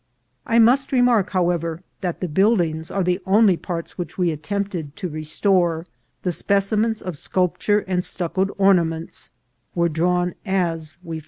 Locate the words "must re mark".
0.57-1.29